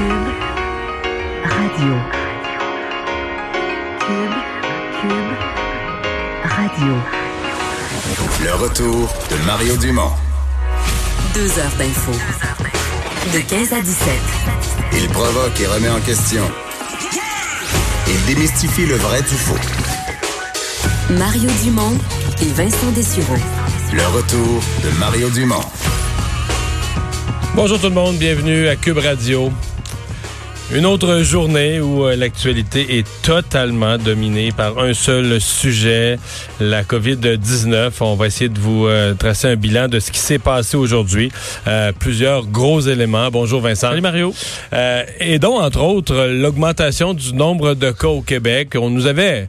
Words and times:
Cube 0.00 0.32
Radio. 1.44 1.94
Cube, 4.00 4.36
Cube 4.98 5.32
Radio. 6.42 6.94
Le 8.42 8.54
retour 8.54 9.14
de 9.30 9.36
Mario 9.44 9.76
Dumont. 9.76 10.12
Deux 11.34 11.50
heures 11.58 11.76
d'info. 11.78 12.12
De 13.34 13.40
15 13.40 13.74
à 13.74 13.82
17. 13.82 14.08
Il 14.94 15.08
provoque 15.10 15.60
et 15.60 15.66
remet 15.66 15.90
en 15.90 16.00
question. 16.00 16.44
Il 18.08 18.24
démystifie 18.34 18.86
le 18.86 18.94
vrai 18.94 19.20
du 19.20 19.36
faux. 19.36 19.58
Mario 21.10 21.50
Dumont 21.62 21.98
et 22.40 22.52
Vincent 22.54 22.90
Dessureau. 22.92 23.36
Le 23.92 24.06
retour 24.16 24.62
de 24.82 24.98
Mario 24.98 25.28
Dumont. 25.28 25.64
Bonjour 27.54 27.78
tout 27.78 27.88
le 27.88 27.94
monde, 27.94 28.16
bienvenue 28.16 28.66
à 28.68 28.76
Cube 28.76 28.96
Radio. 28.96 29.52
Une 30.72 30.86
autre 30.86 31.22
journée 31.24 31.80
où 31.80 32.04
euh, 32.04 32.14
l'actualité 32.14 32.98
est 32.98 33.22
totalement 33.22 33.98
dominée 33.98 34.52
par 34.52 34.78
un 34.78 34.94
seul 34.94 35.40
sujet, 35.40 36.16
la 36.60 36.84
COVID-19. 36.84 37.90
On 38.00 38.14
va 38.14 38.28
essayer 38.28 38.48
de 38.48 38.60
vous 38.60 38.86
euh, 38.86 39.14
tracer 39.14 39.48
un 39.48 39.56
bilan 39.56 39.88
de 39.88 39.98
ce 39.98 40.12
qui 40.12 40.20
s'est 40.20 40.38
passé 40.38 40.76
aujourd'hui. 40.76 41.32
Euh, 41.66 41.90
plusieurs 41.98 42.46
gros 42.46 42.78
éléments. 42.80 43.30
Bonjour 43.32 43.60
Vincent. 43.60 43.88
Salut 43.88 44.00
Mario. 44.00 44.32
et 45.18 45.40
donc, 45.40 45.60
entre 45.60 45.82
autres, 45.82 46.28
l'augmentation 46.28 47.14
du 47.14 47.34
nombre 47.34 47.74
de 47.74 47.90
cas 47.90 48.06
au 48.06 48.22
Québec. 48.22 48.76
On 48.80 48.90
nous 48.90 49.08
avait 49.08 49.48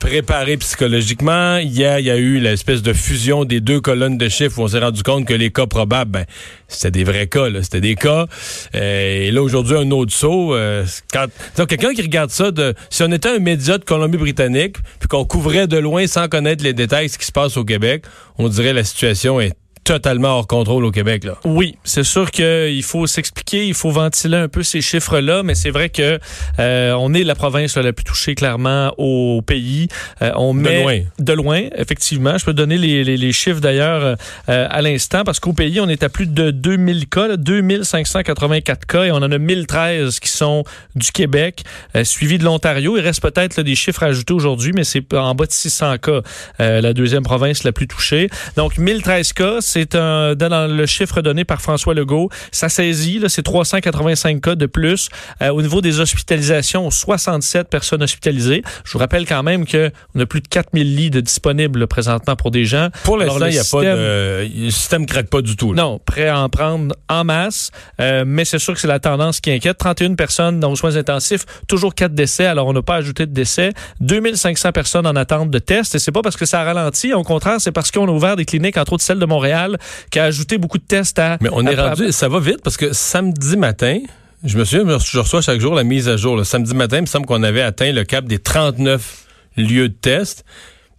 préparé 0.00 0.56
psychologiquement. 0.56 1.58
Hier, 1.58 2.00
il 2.00 2.06
y 2.06 2.10
a 2.10 2.16
eu 2.16 2.40
l'espèce 2.40 2.82
de 2.82 2.92
fusion 2.92 3.44
des 3.44 3.60
deux 3.60 3.80
colonnes 3.80 4.18
de 4.18 4.28
chiffres 4.28 4.58
où 4.58 4.62
on 4.62 4.68
s'est 4.68 4.80
rendu 4.80 5.04
compte 5.04 5.26
que 5.26 5.34
les 5.34 5.50
cas 5.50 5.66
probables, 5.66 6.10
ben, 6.10 6.24
c'était 6.66 6.90
des 6.90 7.04
vrais 7.04 7.28
cas. 7.28 7.46
C'était 7.62 7.80
des 7.80 7.94
cas. 7.94 8.26
Euh, 8.74 9.26
et 9.26 9.30
là, 9.30 9.42
aujourd'hui, 9.42 9.76
un 9.76 9.90
autre 9.92 10.12
saut. 10.12 10.54
Euh, 10.54 10.84
quand, 11.12 11.26
quelqu'un 11.66 11.92
qui 11.92 12.02
regarde 12.02 12.30
ça, 12.30 12.50
de, 12.50 12.74
si 12.88 13.02
on 13.02 13.12
était 13.12 13.28
un 13.28 13.38
média 13.38 13.78
de 13.78 13.84
Colombie-Britannique, 13.84 14.76
puis 14.98 15.08
qu'on 15.08 15.24
couvrait 15.24 15.66
de 15.68 15.76
loin 15.76 16.06
sans 16.06 16.28
connaître 16.28 16.64
les 16.64 16.72
détails 16.72 17.08
ce 17.08 17.18
qui 17.18 17.26
se 17.26 17.32
passe 17.32 17.56
au 17.56 17.64
Québec, 17.64 18.04
on 18.38 18.48
dirait 18.48 18.72
la 18.72 18.84
situation 18.84 19.40
est 19.40 19.52
totalement 19.90 20.36
hors 20.36 20.46
contrôle 20.46 20.84
au 20.84 20.92
Québec. 20.92 21.24
Là. 21.24 21.34
Oui, 21.44 21.74
c'est 21.82 22.04
sûr 22.04 22.30
qu'il 22.30 22.82
faut 22.84 23.08
s'expliquer, 23.08 23.66
il 23.66 23.74
faut 23.74 23.90
ventiler 23.90 24.36
un 24.36 24.46
peu 24.46 24.62
ces 24.62 24.82
chiffres-là, 24.82 25.42
mais 25.42 25.56
c'est 25.56 25.70
vrai 25.70 25.88
que 25.88 26.20
euh, 26.60 26.92
on 26.92 27.12
est 27.12 27.24
la 27.24 27.34
province 27.34 27.76
la 27.76 27.92
plus 27.92 28.04
touchée 28.04 28.36
clairement 28.36 28.94
au 28.98 29.42
pays. 29.42 29.88
Euh, 30.22 30.30
on 30.36 30.54
de 30.54 30.60
met 30.60 30.82
loin. 30.82 31.00
de 31.18 31.32
loin, 31.32 31.62
effectivement. 31.74 32.38
Je 32.38 32.44
peux 32.44 32.52
donner 32.52 32.78
les, 32.78 33.02
les, 33.02 33.16
les 33.16 33.32
chiffres 33.32 33.58
d'ailleurs 33.58 34.16
euh, 34.48 34.66
à 34.70 34.80
l'instant 34.80 35.24
parce 35.24 35.40
qu'au 35.40 35.54
pays 35.54 35.80
on 35.80 35.88
est 35.88 36.04
à 36.04 36.08
plus 36.08 36.28
de 36.28 36.52
2000 36.52 37.08
cas, 37.08 37.26
là, 37.26 37.36
2584 37.36 38.86
cas 38.86 39.02
et 39.02 39.10
on 39.10 39.16
en 39.16 39.32
a 39.32 39.38
1013 39.38 40.20
qui 40.20 40.28
sont 40.28 40.62
du 40.94 41.10
Québec, 41.10 41.64
suivi 42.04 42.38
de 42.38 42.44
l'Ontario. 42.44 42.96
Il 42.96 43.00
reste 43.00 43.22
peut-être 43.22 43.60
des 43.62 43.74
chiffres 43.74 44.04
à 44.04 44.06
ajouter 44.06 44.34
aujourd'hui, 44.34 44.70
mais 44.72 44.84
c'est 44.84 45.12
en 45.14 45.34
bas 45.34 45.46
de 45.46 45.52
600 45.52 45.98
cas, 45.98 46.20
la 46.60 46.92
deuxième 46.92 47.24
province 47.24 47.64
la 47.64 47.72
plus 47.72 47.88
touchée. 47.88 48.30
Donc 48.56 48.78
1013 48.78 49.32
cas 49.32 49.56
c'est 49.60 49.79
un, 49.94 50.34
dans 50.34 50.70
le 50.70 50.86
chiffre 50.86 51.20
donné 51.22 51.44
par 51.44 51.60
François 51.60 51.94
Legault. 51.94 52.30
Ça 52.52 52.68
saisit, 52.68 53.22
c'est 53.28 53.42
385 53.42 54.40
cas 54.40 54.54
de 54.54 54.66
plus. 54.66 55.08
Euh, 55.42 55.50
au 55.50 55.62
niveau 55.62 55.80
des 55.80 56.00
hospitalisations, 56.00 56.90
67 56.90 57.68
personnes 57.68 58.02
hospitalisées. 58.02 58.62
Je 58.84 58.92
vous 58.92 58.98
rappelle 58.98 59.26
quand 59.26 59.42
même 59.42 59.66
qu'on 59.66 60.20
a 60.20 60.26
plus 60.26 60.40
de 60.40 60.48
4000 60.48 60.96
lits 60.96 61.10
de 61.10 61.20
disponibles 61.20 61.86
présentement 61.86 62.36
pour 62.36 62.50
des 62.50 62.64
gens. 62.64 62.88
Pour 63.04 63.16
l'instant, 63.16 63.46
il 63.46 63.52
n'y 63.52 63.58
a 63.58 63.64
pas 63.64 63.82
de... 63.82 64.48
Le 64.64 64.70
système 64.70 65.06
craque 65.06 65.28
pas 65.28 65.42
du 65.42 65.56
tout. 65.56 65.74
Non, 65.74 65.98
prêt 65.98 66.28
à 66.28 66.40
en 66.40 66.48
prendre 66.48 66.94
en 67.08 67.24
masse. 67.24 67.70
Euh, 68.00 68.24
mais 68.26 68.44
c'est 68.44 68.58
sûr 68.58 68.74
que 68.74 68.80
c'est 68.80 68.88
la 68.88 69.00
tendance 69.00 69.40
qui 69.40 69.50
inquiète. 69.50 69.78
31 69.78 70.14
personnes 70.14 70.60
dans 70.60 70.70
les 70.70 70.76
soins 70.76 70.96
intensifs, 70.96 71.44
toujours 71.68 71.94
4 71.94 72.12
décès. 72.14 72.46
Alors, 72.46 72.66
on 72.66 72.72
n'a 72.72 72.82
pas 72.82 72.96
ajouté 72.96 73.26
de 73.26 73.32
décès. 73.32 73.72
2500 74.00 74.72
personnes 74.72 75.06
en 75.06 75.16
attente 75.16 75.50
de 75.50 75.58
tests. 75.58 75.94
Et 75.94 75.98
c'est 75.98 76.12
pas 76.12 76.22
parce 76.22 76.36
que 76.36 76.46
ça 76.46 76.62
ralentit. 76.62 77.12
Au 77.14 77.22
contraire, 77.22 77.60
c'est 77.60 77.72
parce 77.72 77.90
qu'on 77.90 78.08
a 78.08 78.10
ouvert 78.10 78.36
des 78.36 78.44
cliniques, 78.44 78.76
entre 78.76 78.94
autres 78.94 79.04
celle 79.04 79.18
de 79.18 79.26
Montréal, 79.26 79.69
qui 80.10 80.18
a 80.18 80.24
ajouté 80.24 80.58
beaucoup 80.58 80.78
de 80.78 80.84
tests 80.84 81.18
à. 81.18 81.38
Mais 81.40 81.48
on 81.52 81.66
est 81.66 81.74
rendu, 81.74 82.12
ça 82.12 82.28
va 82.28 82.40
vite 82.40 82.62
parce 82.62 82.76
que 82.76 82.92
samedi 82.92 83.56
matin, 83.56 83.98
je 84.44 84.56
me 84.56 84.64
souviens, 84.64 84.98
je 84.98 85.18
reçois 85.18 85.42
chaque 85.42 85.60
jour 85.60 85.74
la 85.74 85.84
mise 85.84 86.08
à 86.08 86.16
jour. 86.16 86.36
Le 86.36 86.44
samedi 86.44 86.74
matin, 86.74 86.98
il 86.98 87.02
me 87.02 87.06
semble 87.06 87.26
qu'on 87.26 87.42
avait 87.42 87.62
atteint 87.62 87.92
le 87.92 88.04
cap 88.04 88.24
des 88.24 88.38
39 88.38 89.26
lieux 89.56 89.88
de 89.88 89.94
tests. 89.94 90.44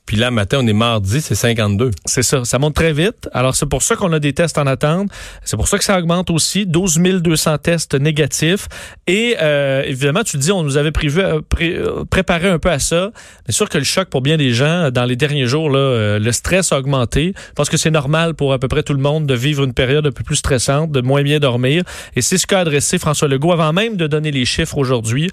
Puis 0.06 0.18
là, 0.18 0.30
matin, 0.30 0.58
on 0.62 0.68
est 0.68 0.74
mardi, 0.74 1.22
c'est 1.22 1.36
52. 1.36 1.92
C'est 2.06 2.24
ça. 2.24 2.44
Ça 2.44 2.60
monte 2.60 2.76
très 2.76 2.92
vite. 2.92 3.30
Alors, 3.34 3.56
c'est 3.56 3.66
pour 3.66 3.82
ça 3.82 3.96
qu'on 3.96 4.12
a 4.12 4.20
des 4.20 4.34
tests 4.34 4.58
en 4.58 4.68
attente. 4.68 5.10
C'est 5.46 5.56
pour 5.56 5.68
ça 5.68 5.78
que 5.78 5.84
ça 5.84 5.98
augmente 5.98 6.30
aussi. 6.30 6.66
12 6.66 6.98
200 7.22 7.58
tests 7.60 7.94
négatifs. 7.96 8.68
Et 9.08 9.38
euh, 9.42 9.84
évidemment, 9.84 10.24
tu 10.24 10.38
dis, 10.38 10.52
on 10.52 10.64
nous 10.64 10.78
avait 10.78 10.92
prévu, 10.92 11.22
euh, 11.22 11.40
euh, 11.62 12.04
préparé 12.06 12.50
un 12.50 12.60
peu 12.60 12.70
à 12.70 12.80
ça. 12.80 13.12
C'est 13.46 13.54
sûr 13.54 13.70
que 13.70 13.78
le 13.78 13.84
choc 13.84 14.10
pour 14.10 14.22
bien 14.22 14.38
des 14.38 14.52
gens, 14.52 14.92
dans 14.92 15.06
les 15.06 15.16
derniers 15.16 15.46
jours, 15.46 15.70
là, 15.70 16.20
le 16.20 16.32
stress 16.32 16.72
a 16.72 16.80
augmenté. 16.80 17.34
Je 17.36 17.54
pense 17.54 17.70
que 17.70 17.78
c'est 17.78 17.92
normal 17.92 18.34
pour 18.34 18.54
à 18.54 18.60
peu 18.60 18.68
près 18.68 18.84
tout 18.84 18.94
le 18.94 19.00
monde 19.00 19.28
de 19.28 19.34
vivre 19.34 19.64
une 19.64 19.74
période 19.74 20.06
un 20.06 20.12
peu 20.12 20.24
plus 20.24 20.38
stressante, 20.38 20.92
de 20.92 21.02
moins 21.02 21.24
bien 21.24 21.40
dormir. 21.40 21.84
Et 22.16 22.22
c'est 22.22 22.38
ce 22.38 22.48
qu'a 22.48 22.60
adressé 22.60 22.98
François 22.98 23.28
Legault 23.28 23.54
avant 23.54 23.72
même 23.72 23.96
de 23.96 24.08
donner 24.08 24.32
les 24.32 24.46
chiffres 24.46 24.78
aujourd'hui, 24.78 25.30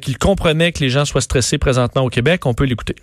qu'il 0.00 0.18
comprenait 0.18 0.72
que 0.72 0.80
les 0.80 0.90
gens 0.90 1.04
soient 1.04 1.20
stressés 1.20 1.58
présentement 1.58 2.02
au 2.02 2.08
Québec. 2.08 2.46
On 2.46 2.54
peut 2.54 2.64
l'écouter. 2.64 2.94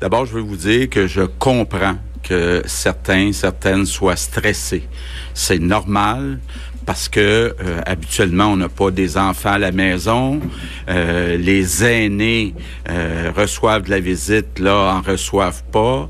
D'abord, 0.00 0.24
je 0.24 0.32
veux 0.32 0.40
vous 0.40 0.56
dire 0.56 0.88
que 0.88 1.06
je 1.06 1.20
comprends 1.20 1.96
que 2.22 2.62
certains, 2.64 3.32
certaines 3.32 3.84
soient 3.84 4.16
stressés. 4.16 4.88
C'est 5.34 5.58
normal 5.58 6.38
parce 6.86 7.10
que 7.10 7.20
euh, 7.60 7.80
habituellement 7.84 8.46
on 8.46 8.56
n'a 8.56 8.70
pas 8.70 8.90
des 8.90 9.18
enfants 9.18 9.52
à 9.52 9.58
la 9.58 9.72
maison, 9.72 10.40
euh, 10.88 11.36
les 11.36 11.84
aînés 11.84 12.54
euh, 12.88 13.30
reçoivent 13.36 13.82
de 13.82 13.90
la 13.90 14.00
visite, 14.00 14.58
là 14.58 14.94
en 14.94 15.02
reçoivent 15.02 15.64
pas. 15.70 16.08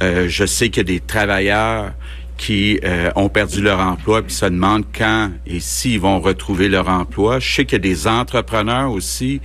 je 0.00 0.44
sais 0.44 0.70
qu'il 0.70 0.78
y 0.78 0.80
a 0.80 0.98
des 0.98 1.00
travailleurs 1.00 1.92
qui 2.38 2.80
euh, 2.84 3.10
ont 3.16 3.28
perdu 3.28 3.60
leur 3.60 3.80
emploi 3.80 4.22
puis 4.22 4.32
se 4.32 4.46
demandent 4.46 4.86
quand 4.96 5.30
et 5.46 5.60
s'ils 5.60 6.00
vont 6.00 6.20
retrouver 6.20 6.68
leur 6.68 6.88
emploi. 6.88 7.40
Je 7.40 7.52
sais 7.52 7.64
qu'il 7.66 7.74
y 7.74 7.76
a 7.76 7.94
des 7.94 8.06
entrepreneurs 8.06 8.92
aussi 8.92 9.42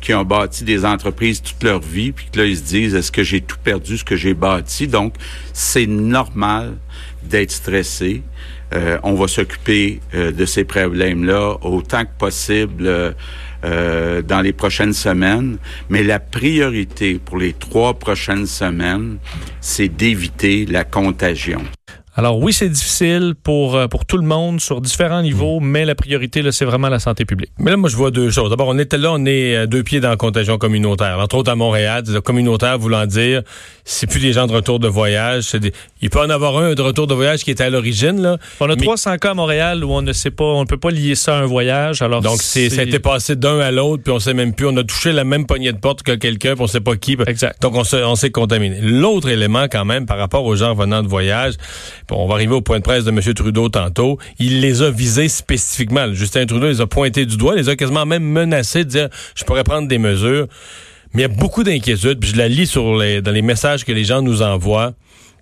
qui 0.00 0.14
ont 0.14 0.24
bâti 0.24 0.64
des 0.64 0.84
entreprises 0.84 1.42
toute 1.42 1.62
leur 1.62 1.80
vie 1.80 2.12
puis 2.12 2.26
que 2.32 2.38
là 2.38 2.46
ils 2.46 2.56
se 2.56 2.62
disent 2.62 2.94
est-ce 2.94 3.12
que 3.12 3.24
j'ai 3.24 3.42
tout 3.42 3.58
perdu 3.62 3.98
ce 3.98 4.04
que 4.04 4.16
j'ai 4.16 4.32
bâti? 4.32 4.86
Donc 4.86 5.14
c'est 5.52 5.86
normal 5.86 6.78
d'être 7.24 7.50
stressé. 7.50 8.22
Euh, 8.74 8.98
on 9.02 9.14
va 9.14 9.28
s'occuper 9.28 10.00
euh, 10.14 10.32
de 10.32 10.44
ces 10.44 10.64
problèmes-là 10.64 11.58
autant 11.62 12.04
que 12.04 12.16
possible. 12.18 13.14
Euh, 13.64 14.22
dans 14.22 14.42
les 14.42 14.52
prochaines 14.52 14.92
semaines, 14.92 15.56
mais 15.88 16.04
la 16.04 16.20
priorité 16.20 17.18
pour 17.18 17.38
les 17.38 17.52
trois 17.52 17.94
prochaines 17.94 18.46
semaines, 18.46 19.16
c'est 19.60 19.88
d'éviter 19.88 20.66
la 20.66 20.84
contagion. 20.84 21.62
Alors 22.18 22.38
oui, 22.38 22.54
c'est 22.54 22.70
difficile 22.70 23.34
pour, 23.42 23.76
euh, 23.76 23.88
pour 23.88 24.06
tout 24.06 24.16
le 24.16 24.26
monde 24.26 24.58
sur 24.58 24.80
différents 24.80 25.20
niveaux, 25.20 25.60
mais 25.60 25.84
la 25.84 25.94
priorité, 25.94 26.40
là, 26.40 26.50
c'est 26.50 26.64
vraiment 26.64 26.88
la 26.88 26.98
santé 26.98 27.26
publique. 27.26 27.50
Mais 27.58 27.70
là, 27.70 27.76
moi, 27.76 27.90
je 27.90 27.96
vois 27.96 28.10
deux 28.10 28.30
choses. 28.30 28.48
D'abord, 28.48 28.68
on 28.68 28.78
était 28.78 28.96
là, 28.96 29.12
on 29.12 29.26
est 29.26 29.66
deux 29.66 29.82
pieds 29.82 30.00
dans 30.00 30.08
la 30.08 30.16
contagion 30.16 30.56
communautaire. 30.56 31.18
Entre 31.18 31.36
autres, 31.36 31.52
à 31.52 31.56
Montréal, 31.56 32.04
communautaire 32.24 32.78
voulant 32.78 33.04
dire, 33.04 33.42
c'est 33.84 34.06
plus 34.06 34.20
des 34.20 34.32
gens 34.32 34.46
de 34.46 34.52
retour 34.52 34.80
de 34.80 34.88
voyage. 34.88 35.44
C'est 35.44 35.60
des... 35.60 35.72
Il 36.00 36.08
peut 36.08 36.20
en 36.20 36.30
avoir 36.30 36.56
un 36.56 36.74
de 36.74 36.82
retour 36.82 37.06
de 37.06 37.14
voyage 37.14 37.44
qui 37.44 37.50
était 37.50 37.64
à 37.64 37.70
l'origine. 37.70 38.20
Là. 38.20 38.38
On 38.60 38.68
a 38.70 38.76
300 38.76 39.18
cas 39.18 39.30
à 39.30 39.34
Montréal 39.34 39.84
où 39.84 39.92
on 39.92 40.02
ne 40.02 40.12
sait 40.12 40.30
pas, 40.30 40.44
on 40.44 40.62
ne 40.62 40.66
peut 40.66 40.76
pas 40.78 40.90
lier 40.90 41.14
ça 41.14 41.36
à 41.36 41.42
un 41.42 41.46
voyage. 41.46 42.00
Alors 42.00 42.22
Donc, 42.22 42.40
c'est, 42.40 42.70
ça 42.70 42.80
a 42.80 42.84
été 42.84 42.98
passé 42.98 43.36
d'un 43.36 43.60
à 43.60 43.70
l'autre, 43.70 44.02
puis 44.02 44.12
on 44.12 44.18
sait 44.18 44.34
même 44.34 44.54
plus. 44.54 44.66
On 44.66 44.76
a 44.78 44.84
touché 44.84 45.12
la 45.12 45.24
même 45.24 45.46
poignée 45.46 45.72
de 45.72 45.78
porte 45.78 46.02
que 46.02 46.12
quelqu'un, 46.12 46.54
puis 46.54 46.62
on 46.62 46.66
sait 46.66 46.80
pas 46.80 46.96
qui. 46.96 47.16
Exact. 47.26 47.60
Donc, 47.62 47.74
on, 47.74 47.82
on 48.04 48.16
s'est 48.16 48.30
contaminé. 48.30 48.80
L'autre 48.80 49.28
élément, 49.28 49.66
quand 49.70 49.84
même, 49.84 50.06
par 50.06 50.18
rapport 50.18 50.44
aux 50.44 50.56
gens 50.56 50.74
venant 50.74 51.02
de 51.02 51.08
voyage, 51.08 51.54
on 52.10 52.26
va 52.26 52.34
arriver 52.34 52.54
au 52.54 52.60
point 52.60 52.78
de 52.78 52.84
presse 52.84 53.04
de 53.04 53.10
M. 53.10 53.20
Trudeau 53.34 53.68
tantôt, 53.68 54.18
il 54.38 54.60
les 54.60 54.82
a 54.82 54.90
visés 54.90 55.28
spécifiquement. 55.28 56.12
Justin 56.12 56.46
Trudeau 56.46 56.66
les 56.66 56.80
a 56.80 56.86
pointés 56.86 57.26
du 57.26 57.36
doigt, 57.36 57.54
les 57.56 57.68
a 57.68 57.76
quasiment 57.76 58.06
même 58.06 58.24
menacés 58.24 58.84
de 58.84 58.90
dire 58.90 59.08
je 59.34 59.44
pourrais 59.44 59.64
prendre 59.64 59.88
des 59.88 59.98
mesures. 59.98 60.46
Mais 61.12 61.22
il 61.22 61.22
y 61.22 61.24
a 61.24 61.28
beaucoup 61.28 61.62
d'inquiétudes, 61.62 62.20
puis 62.20 62.30
je 62.30 62.36
la 62.36 62.48
lis 62.48 62.72
dans 62.74 63.32
les 63.32 63.42
messages 63.42 63.84
que 63.84 63.92
les 63.92 64.04
gens 64.04 64.22
nous 64.22 64.42
envoient 64.42 64.92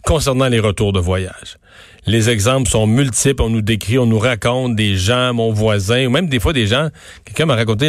concernant 0.04 0.48
les 0.48 0.60
retours 0.60 0.92
de 0.92 1.00
voyage. 1.00 1.58
Les 2.06 2.28
exemples 2.28 2.68
sont 2.68 2.86
multiples. 2.86 3.42
On 3.42 3.50
nous 3.50 3.62
décrit, 3.62 3.98
on 3.98 4.06
nous 4.06 4.18
raconte 4.18 4.76
des 4.76 4.94
gens, 4.94 5.32
mon 5.32 5.52
voisin, 5.52 6.06
ou 6.06 6.10
même 6.10 6.28
des 6.28 6.38
fois 6.38 6.52
des 6.52 6.66
gens. 6.66 6.90
Quelqu'un 7.24 7.46
m'a 7.46 7.54
raconté 7.54 7.88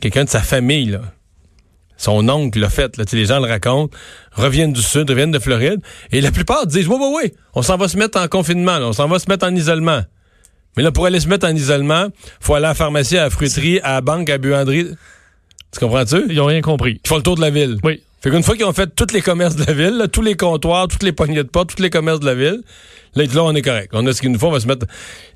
quelqu'un 0.00 0.24
de 0.24 0.28
sa 0.28 0.40
famille, 0.40 0.90
là, 0.90 1.00
son 1.96 2.28
oncle 2.28 2.58
l'a 2.58 2.68
fait. 2.68 2.96
Là, 2.96 3.04
les 3.12 3.24
gens 3.26 3.40
le 3.40 3.48
racontent, 3.48 3.96
reviennent 4.32 4.72
du 4.72 4.82
Sud, 4.82 5.08
reviennent 5.08 5.30
de 5.30 5.38
Floride, 5.38 5.80
et 6.12 6.20
la 6.20 6.30
plupart 6.30 6.66
disent, 6.66 6.88
oui, 6.88 6.96
oui, 6.98 7.20
oui, 7.22 7.32
on 7.54 7.62
s'en 7.62 7.76
va 7.76 7.88
se 7.88 7.96
mettre 7.96 8.20
en 8.20 8.28
confinement, 8.28 8.78
on 8.80 8.92
s'en 8.92 9.08
va 9.08 9.18
se 9.18 9.28
mettre 9.28 9.46
en 9.46 9.54
isolement. 9.54 10.02
Mais 10.76 10.82
là, 10.82 10.92
pour 10.92 11.06
aller 11.06 11.20
se 11.20 11.28
mettre 11.28 11.46
en 11.46 11.54
isolement, 11.54 12.08
faut 12.40 12.54
aller 12.54 12.66
à 12.66 12.70
la 12.70 12.74
pharmacie, 12.74 13.16
à 13.16 13.24
la 13.24 13.30
fruiterie, 13.30 13.80
à 13.80 13.94
la 13.94 14.00
banque, 14.02 14.28
à 14.28 14.32
la 14.32 14.38
buanderie. 14.38 14.88
Tu 15.72 15.80
comprends-tu? 15.80 16.26
Ils 16.28 16.40
ont 16.40 16.46
rien 16.46 16.60
compris. 16.60 17.00
Ils 17.02 17.08
font 17.08 17.16
le 17.16 17.22
tour 17.22 17.36
de 17.36 17.40
la 17.40 17.50
ville. 17.50 17.78
Oui. 17.82 18.02
Fait 18.20 18.30
qu'une 18.30 18.42
fois 18.42 18.56
qu'ils 18.56 18.66
ont 18.66 18.72
fait 18.72 18.94
tous 18.94 19.12
les 19.12 19.22
commerces 19.22 19.56
de 19.56 19.64
la 19.64 19.72
ville, 19.72 20.06
tous 20.12 20.22
les 20.22 20.36
comptoirs, 20.36 20.88
toutes 20.88 21.02
les 21.02 21.12
poignées 21.12 21.36
de 21.36 21.42
porte, 21.42 21.74
tous 21.74 21.82
les 21.82 21.90
commerces 21.90 22.20
de 22.20 22.26
la 22.26 22.34
ville, 22.34 22.62
là, 23.14 23.24
là, 23.24 23.44
on 23.44 23.54
est 23.54 23.62
correct. 23.62 23.90
On 23.92 24.06
a 24.06 24.12
ce 24.12 24.20
qu'il 24.20 24.30
nous 24.30 24.38
faut, 24.38 24.48
on 24.48 24.52
va 24.52 24.60
se 24.60 24.66
mettre... 24.66 24.86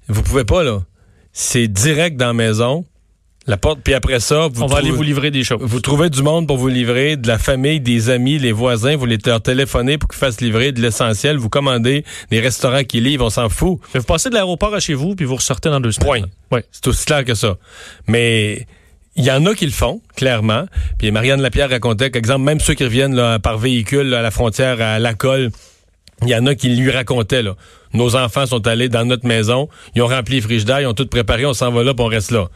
Vous 0.08 0.22
pouvez 0.22 0.44
pas, 0.44 0.62
là. 0.62 0.80
C'est 1.32 1.68
direct 1.68 2.16
dans 2.16 2.28
la 2.28 2.32
maison 2.32 2.84
La 3.50 3.56
porte, 3.56 3.80
puis 3.82 3.94
après 3.94 4.20
ça, 4.20 4.46
vous 4.46 4.62
On 4.62 4.66
va 4.66 4.78
aller 4.78 4.92
vous 4.92 5.02
livrer 5.02 5.32
des 5.32 5.42
choses. 5.42 5.58
Vous 5.60 5.80
trouvez 5.80 6.08
du 6.08 6.22
monde 6.22 6.46
pour 6.46 6.56
vous 6.56 6.68
livrer, 6.68 7.16
de 7.16 7.26
la 7.26 7.36
famille, 7.36 7.80
des 7.80 8.08
amis, 8.08 8.38
les 8.38 8.52
voisins, 8.52 8.94
vous 8.94 9.06
les 9.06 9.18
leur 9.26 9.42
téléphonez 9.42 9.98
pour 9.98 10.08
qu'ils 10.08 10.20
fassent 10.20 10.40
livrer 10.40 10.70
de 10.70 10.80
l'essentiel, 10.80 11.36
vous 11.36 11.48
commandez 11.48 12.04
des 12.30 12.38
restaurants 12.38 12.84
qui 12.84 13.00
livrent, 13.00 13.24
on 13.24 13.30
s'en 13.30 13.48
fout. 13.48 13.80
Vous 13.92 14.04
passez 14.04 14.28
de 14.28 14.34
l'aéroport 14.34 14.72
à 14.72 14.78
chez 14.78 14.94
vous, 14.94 15.16
puis 15.16 15.24
vous 15.24 15.34
ressortez 15.34 15.68
dans 15.68 15.80
deux 15.80 15.90
semaines. 15.90 16.26
Point. 16.48 16.58
Oui. 16.58 16.60
C'est 16.70 16.86
aussi 16.86 17.04
clair 17.04 17.24
que 17.24 17.34
ça. 17.34 17.56
Mais 18.06 18.68
il 19.16 19.24
y 19.24 19.32
en 19.32 19.44
a 19.46 19.54
qui 19.56 19.66
le 19.66 19.72
font, 19.72 20.00
clairement. 20.14 20.66
Puis 21.00 21.10
Marianne 21.10 21.42
Lapierre 21.42 21.70
racontait 21.70 22.12
qu'exemple, 22.12 22.42
même 22.42 22.60
ceux 22.60 22.74
qui 22.74 22.84
reviennent 22.84 23.16
là, 23.16 23.40
par 23.40 23.58
véhicule 23.58 24.10
là, 24.10 24.20
à 24.20 24.22
la 24.22 24.30
frontière 24.30 24.80
à 24.80 25.00
la 25.00 25.14
colle, 25.14 25.50
il 26.22 26.28
y 26.28 26.36
en 26.36 26.46
a 26.46 26.54
qui 26.54 26.68
lui 26.68 26.92
racontaient, 26.92 27.42
là. 27.42 27.56
Nos 27.94 28.14
enfants 28.14 28.46
sont 28.46 28.64
allés 28.68 28.88
dans 28.88 29.04
notre 29.04 29.26
maison, 29.26 29.68
ils 29.96 30.02
ont 30.02 30.06
rempli 30.06 30.36
les 30.36 30.40
frigidaires, 30.40 30.82
ils 30.82 30.86
ont 30.86 30.94
tout 30.94 31.08
préparé, 31.08 31.46
on 31.46 31.52
s'en 31.52 31.72
va 31.72 31.82
là, 31.82 31.94
puis 31.94 32.04
on 32.04 32.08
reste 32.08 32.30
là. 32.30 32.48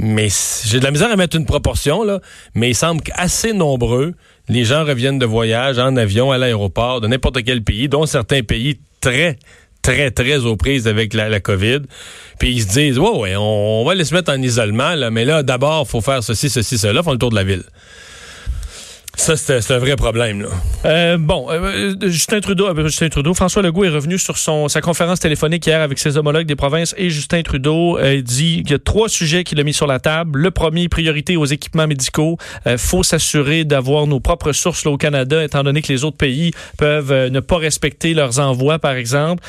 Mais 0.00 0.28
j'ai 0.64 0.78
de 0.78 0.84
la 0.84 0.90
misère 0.92 1.10
à 1.10 1.16
mettre 1.16 1.36
une 1.36 1.46
proportion, 1.46 2.04
là, 2.04 2.20
mais 2.54 2.70
il 2.70 2.74
semble 2.74 3.02
qu'assez 3.02 3.52
nombreux, 3.52 4.14
les 4.48 4.64
gens 4.64 4.84
reviennent 4.84 5.18
de 5.18 5.26
voyage 5.26 5.78
en 5.78 5.96
avion 5.96 6.30
à 6.30 6.38
l'aéroport 6.38 7.00
de 7.00 7.08
n'importe 7.08 7.42
quel 7.44 7.62
pays, 7.62 7.88
dont 7.88 8.06
certains 8.06 8.42
pays 8.42 8.78
très, 9.00 9.38
très, 9.82 10.10
très 10.12 10.38
aux 10.38 10.56
prises 10.56 10.86
avec 10.86 11.14
la, 11.14 11.28
la 11.28 11.40
COVID. 11.40 11.80
Puis 12.38 12.50
ils 12.50 12.62
se 12.62 12.68
disent, 12.68 12.98
ouais, 12.98 13.18
ouais, 13.18 13.36
on, 13.36 13.80
on 13.80 13.84
va 13.84 13.94
les 13.96 14.04
se 14.04 14.14
mettre 14.14 14.32
en 14.32 14.40
isolement, 14.40 14.94
là, 14.94 15.10
mais 15.10 15.24
là, 15.24 15.42
d'abord, 15.42 15.88
faut 15.88 16.00
faire 16.00 16.22
ceci, 16.22 16.48
ceci, 16.48 16.78
cela, 16.78 17.02
font 17.02 17.12
le 17.12 17.18
tour 17.18 17.30
de 17.30 17.36
la 17.36 17.44
ville. 17.44 17.64
Ça, 19.18 19.36
c'est 19.36 19.72
un 19.72 19.78
vrai 19.78 19.96
problème, 19.96 20.42
là. 20.42 20.48
Euh, 20.84 21.18
bon, 21.18 21.50
euh, 21.50 21.96
euh, 22.00 22.08
Justin 22.08 22.40
Trudeau, 22.40 22.68
euh, 22.68 22.86
Justin 22.86 23.08
Trudeau, 23.08 23.34
François 23.34 23.62
Legault 23.62 23.82
est 23.84 23.88
revenu 23.88 24.16
sur 24.16 24.38
son 24.38 24.68
sa 24.68 24.80
conférence 24.80 25.18
téléphonique 25.18 25.66
hier 25.66 25.82
avec 25.82 25.98
ses 25.98 26.16
homologues 26.16 26.46
des 26.46 26.54
provinces 26.54 26.94
et 26.96 27.10
Justin 27.10 27.42
Trudeau 27.42 27.98
dit 28.22 28.62
qu'il 28.62 28.70
y 28.70 28.74
a 28.74 28.78
trois 28.78 29.08
sujets 29.08 29.42
qu'il 29.42 29.58
a 29.58 29.64
mis 29.64 29.74
sur 29.74 29.88
la 29.88 29.98
table. 29.98 30.38
Le 30.38 30.50
premier, 30.52 30.88
priorité 30.88 31.36
aux 31.36 31.44
équipements 31.44 31.88
médicaux. 31.88 32.38
Faut 32.76 33.02
s'assurer 33.02 33.64
d'avoir 33.64 34.06
nos 34.06 34.20
propres 34.20 34.52
sources 34.52 34.84
là, 34.84 34.92
au 34.92 34.96
Canada, 34.96 35.42
étant 35.42 35.64
donné 35.64 35.82
que 35.82 35.92
les 35.92 36.04
autres 36.04 36.16
pays 36.16 36.52
peuvent 36.78 37.12
ne 37.28 37.40
pas 37.40 37.58
respecter 37.58 38.14
leurs 38.14 38.38
envois, 38.38 38.78
par 38.78 38.92
exemple. 38.92 39.42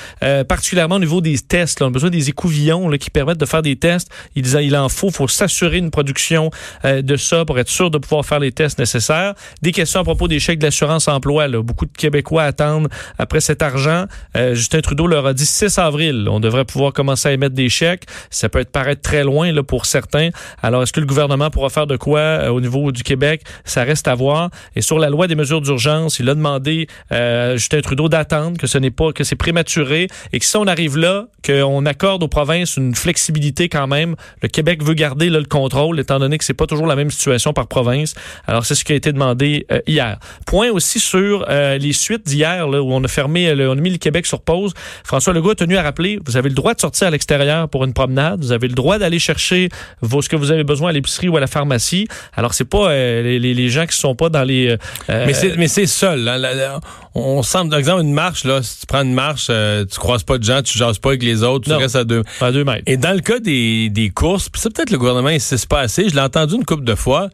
Particulièrement 0.47 0.95
au 0.95 0.99
niveau 0.99 1.21
des 1.21 1.37
tests, 1.37 1.79
là, 1.79 1.85
on 1.85 1.89
a 1.89 1.93
besoin 1.93 2.09
des 2.09 2.29
écouvillons 2.29 2.89
là, 2.89 2.97
qui 2.97 3.11
permettent 3.11 3.39
de 3.39 3.45
faire 3.45 3.61
des 3.61 3.75
tests. 3.75 4.09
Il 4.35 4.47
il 4.47 4.75
en 4.75 4.89
faut, 4.89 5.11
faut 5.11 5.27
s'assurer 5.27 5.77
une 5.77 5.91
production 5.91 6.49
de 6.83 7.15
ça 7.17 7.45
pour 7.45 7.59
être 7.59 7.69
sûr 7.69 7.91
de 7.91 7.99
pouvoir 7.99 8.25
faire 8.25 8.39
les 8.39 8.51
tests 8.51 8.79
nécessaires. 8.79 9.35
Des 9.61 9.71
questions 9.71 9.99
à 9.99 10.03
propos 10.03 10.27
des 10.27 10.39
chèques 10.39 10.59
de 10.59 10.65
l'assurance-emploi. 10.65 11.47
là. 11.47 11.61
Beaucoup 11.61 11.85
de 11.85 11.91
Québécois 11.91 12.43
attendent 12.43 12.87
après 13.17 13.41
cet 13.41 13.61
argent. 13.61 14.05
Euh, 14.37 14.55
Justin 14.55 14.81
Trudeau 14.81 15.07
leur 15.07 15.25
a 15.25 15.33
dit 15.33 15.45
6 15.45 15.77
avril, 15.77 16.27
on 16.29 16.39
devrait 16.39 16.65
pouvoir 16.65 16.93
commencer 16.93 17.29
à 17.29 17.31
émettre 17.33 17.55
des 17.55 17.69
chèques. 17.69 18.03
Ça 18.29 18.49
peut 18.49 18.59
être 18.59 18.71
paraître 18.71 19.01
très 19.01 19.23
loin 19.23 19.51
là, 19.51 19.63
pour 19.63 19.85
certains. 19.85 20.29
Alors, 20.61 20.83
est-ce 20.83 20.93
que 20.93 20.99
le 20.99 21.05
gouvernement 21.05 21.49
pourra 21.49 21.69
faire 21.69 21.87
de 21.87 21.97
quoi 21.97 22.19
euh, 22.19 22.49
au 22.49 22.61
niveau 22.61 22.91
du 22.91 23.03
Québec? 23.03 23.43
Ça 23.65 23.83
reste 23.83 24.07
à 24.07 24.15
voir. 24.15 24.49
Et 24.75 24.81
sur 24.81 24.99
la 24.99 25.09
loi 25.09 25.27
des 25.27 25.35
mesures 25.35 25.61
d'urgence, 25.61 26.19
il 26.19 26.29
a 26.29 26.35
demandé 26.35 26.87
euh, 27.11 27.57
Justin 27.57 27.81
Trudeau 27.81 28.09
d'attendre, 28.09 28.57
que 28.57 28.67
ce 28.67 28.77
n'est 28.77 28.91
pas, 28.91 29.11
que 29.11 29.23
c'est 29.23 29.35
prématuré 29.35 30.07
et 30.31 30.39
que 30.39 30.45
si 30.45 30.57
on 30.57 30.67
arrive 30.67 30.97
là, 30.97 31.27
qu'on 31.45 31.85
accorde 31.85 32.23
aux 32.23 32.27
provinces 32.27 32.77
une 32.77 32.95
flexibilité 32.95 33.69
quand 33.69 33.87
même. 33.87 34.15
Le 34.41 34.47
Québec 34.47 34.83
veut 34.83 34.93
garder 34.93 35.29
là, 35.29 35.39
le 35.39 35.45
contrôle, 35.45 35.99
étant 35.99 36.19
donné 36.19 36.37
que 36.37 36.43
c'est 36.43 36.53
pas 36.53 36.67
toujours 36.67 36.87
la 36.87 36.95
même 36.95 37.11
situation 37.11 37.53
par 37.53 37.67
province. 37.67 38.13
Alors, 38.47 38.65
c'est 38.65 38.75
ce 38.75 38.83
qui 38.83 38.93
a 38.93 38.95
été 38.95 39.11
demandé 39.11 39.48
euh, 39.71 39.79
hier. 39.87 40.17
Point 40.45 40.69
aussi 40.71 40.99
sur 40.99 41.45
euh, 41.49 41.77
les 41.77 41.93
suites 41.93 42.25
d'hier, 42.25 42.67
où 42.67 42.93
on 42.93 43.03
a 43.03 43.07
fermé, 43.07 43.53
le- 43.55 43.69
on 43.69 43.73
a 43.73 43.81
mis 43.81 43.89
le 43.91 43.97
Québec 43.97 44.25
sur 44.25 44.41
pause. 44.41 44.73
François 45.03 45.33
Legault 45.33 45.51
a 45.51 45.55
tenu 45.55 45.77
à 45.77 45.83
rappeler, 45.83 46.19
vous 46.25 46.37
avez 46.37 46.49
le 46.49 46.55
droit 46.55 46.73
de 46.73 46.79
sortir 46.79 47.07
à 47.07 47.11
l'extérieur 47.11 47.67
pour 47.69 47.83
une 47.85 47.93
promenade, 47.93 48.39
vous 48.41 48.51
avez 48.51 48.67
le 48.67 48.73
droit 48.75 48.97
d'aller 48.99 49.19
chercher 49.19 49.69
vos, 50.01 50.21
ce 50.21 50.29
que 50.29 50.35
vous 50.35 50.51
avez 50.51 50.63
besoin 50.63 50.89
à 50.89 50.93
l'épicerie 50.93 51.27
ou 51.29 51.37
à 51.37 51.39
la 51.39 51.47
pharmacie. 51.47 52.07
Alors, 52.35 52.53
c'est 52.53 52.65
pas 52.65 52.89
euh, 52.91 53.39
les, 53.39 53.69
gens 53.69 53.85
qui 53.85 53.97
sont 53.97 54.15
pas 54.15 54.29
dans 54.29 54.43
les... 54.43 54.69
euh, 54.69 55.25
Mais 55.27 55.33
c'est 55.33 55.55
mais 55.57 55.67
c'est 55.67 55.85
seul. 55.87 56.19
là. 56.23 56.37
La- 56.37 56.79
on 57.15 57.41
semble, 57.43 57.71
par 57.71 57.79
exemple, 57.79 58.03
une 58.03 58.13
marche, 58.13 58.43
là, 58.45 58.61
si 58.63 58.81
tu 58.81 58.85
prends 58.85 59.01
une 59.03 59.13
marche, 59.13 59.47
euh, 59.49 59.83
tu 59.91 59.97
croises 59.99 60.23
pas 60.23 60.37
de 60.37 60.43
gens, 60.43 60.61
tu 60.61 60.77
jases 60.77 60.99
pas 60.99 61.09
avec 61.09 61.23
les 61.23 61.43
autres, 61.43 61.65
tu 61.65 61.71
Non. 61.71 61.77
restes 61.79 61.95
à 61.95 62.03
deux. 62.03 62.23
à 62.39 62.51
deux 62.51 62.63
mètres. 62.63 62.83
Et 62.85 62.97
dans 62.97 63.13
le 63.13 63.19
cas 63.21 63.39
des, 63.39 63.89
des 63.89 64.09
courses, 64.09 64.47
puis 64.49 64.61
ça 64.61 64.69
peut-être 64.69 64.91
le 64.91 64.97
gouvernement 64.97 65.27
insiste 65.29 65.67
pas 65.67 65.79
assez, 65.81 66.07
je 66.07 66.15
l'ai 66.15 66.21
entendu 66.21 66.55
une 66.55 66.65
couple 66.65 66.83
de 66.83 66.95
fois, 66.95 67.29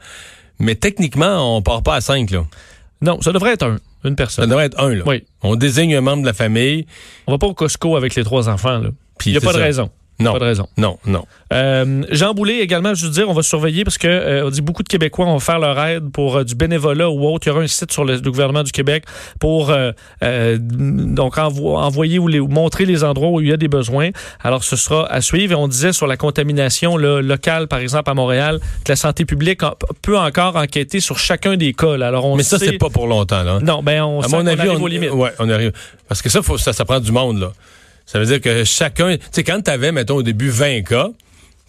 mais 0.60 0.76
techniquement, 0.76 1.58
on 1.58 1.62
part 1.62 1.84
pas 1.84 1.96
à 1.96 2.02
cinq, 2.02 2.32
là. 2.32 2.46
Non, 3.02 3.22
ça 3.22 3.32
devrait 3.34 3.52
être 3.54 3.64
un, 3.64 3.78
une 4.04 4.12
Ça 4.12 4.16
personne. 4.16 4.50
devrait 4.50 4.66
être 4.66 4.80
un, 4.80 4.94
là. 4.96 5.04
Oui. 5.06 5.24
On 5.42 5.56
désigne 5.56 5.96
un 5.96 6.02
membre 6.02 6.22
de 6.22 6.28
la 6.28 6.34
famille, 6.34 6.86
On 7.28 7.32
va 7.34 7.38
pas 7.38 7.48
au 7.48 7.54
Costco 7.54 7.96
avec 7.98 8.16
les 8.16 8.24
trois 8.24 8.48
enfants. 8.50 8.80
Là. 8.80 8.90
Il 9.26 9.32
n'y 9.32 9.38
a 9.38 9.42
pas 9.42 9.54
de 9.54 9.58
ça. 9.58 9.64
raison. 9.64 9.90
Non. 10.18 10.32
Pas 10.34 10.40
de 10.40 10.44
raison. 10.46 10.68
Non, 10.78 10.98
non. 11.06 11.26
Euh, 11.52 12.04
Jean 12.10 12.34
Boulet 12.34 12.60
également, 12.60 12.94
je 12.94 13.06
veux 13.06 13.12
dire, 13.12 13.30
on 13.30 13.34
va 13.34 13.44
surveiller 13.44 13.84
parce 13.84 13.98
que 13.98 14.08
euh, 14.08 14.46
on 14.46 14.50
dit 14.50 14.62
beaucoup 14.62 14.82
de 14.82 14.88
Québécois 14.88 15.26
vont 15.26 15.40
faire 15.40 15.60
leur 15.60 15.78
aide 15.84 16.10
pour 16.12 16.38
euh, 16.38 16.44
du 16.46 16.56
bénévolat 16.56 17.10
ou 17.10 17.26
autre. 17.28 17.48
Il 17.48 17.50
y 17.50 17.54
aura 17.54 17.62
un 17.62 17.68
site 17.68 17.92
sur 17.92 18.06
le, 18.06 18.16
le 18.16 18.32
gouvernement 18.32 18.64
du 18.64 18.72
Québec 18.72 19.04
pour 19.42 19.74
donc 20.22 21.38
envo- 21.38 21.78
envoyer 21.78 22.20
ou, 22.20 22.28
les, 22.28 22.40
ou 22.40 22.48
montrer 22.48 22.86
les 22.86 23.04
endroits 23.04 23.30
où 23.30 23.42
il 23.42 23.50
y 23.50 23.54
a 23.54 23.58
des 23.58 23.68
besoins. 23.68 24.10
Alors 24.44 24.64
ce 24.64 24.76
sera 24.76 25.06
à 25.12 25.22
suivre. 25.22 25.52
Et 25.52 25.56
on 25.56 25.68
disait 25.68 25.94
sur 25.94 26.08
la 26.08 26.18
contamination 26.18 26.98
là, 26.98 27.22
locale, 27.22 27.68
par 27.68 27.80
exemple 27.80 28.10
à 28.10 28.14
Montréal, 28.14 28.60
que 28.84 28.92
la 28.92 28.96
santé 28.96 29.26
publique 29.26 29.64
en- 29.64 29.74
peut 30.02 30.18
encore 30.18 30.56
enquêter 30.56 31.00
sur 31.00 31.20
chacun 31.20 31.58
des 31.58 31.74
cas. 31.74 31.98
là. 31.98 32.08
Alors 32.08 32.26
on 32.26 32.36
Mais 32.38 32.44
ça, 32.44 32.58
c'est 32.58 32.78
pas 32.78 32.90
pour 32.90 33.08
longtemps, 33.08 33.44
là. 33.44 33.60
Non, 33.62 33.84
ben 33.84 34.02
on 34.04 34.22
à 34.22 34.28
mon 34.30 34.46
avis, 34.48 34.62
arrive 34.62 34.80
on, 34.80 34.84
aux 34.84 34.88
limites. 34.88 35.12
ouais, 35.12 35.32
on 35.40 35.50
arrive. 35.50 35.72
Parce 36.08 36.22
que 36.22 36.30
ça, 36.30 36.42
faut, 36.42 36.58
ça, 36.58 36.72
ça 36.74 36.86
prend 36.86 37.00
du 37.00 37.12
monde, 37.12 37.40
là. 37.40 37.52
Ça 38.06 38.20
veut 38.20 38.26
dire 38.26 38.42
que 38.42 38.64
chacun, 38.64 39.18
tu 39.18 39.24
sais, 39.32 39.44
quand 39.44 39.62
t'avais, 39.62 39.92
mettons, 39.92 40.16
au 40.16 40.24
début, 40.24 40.50
20 40.50 40.84
cas, 40.84 41.10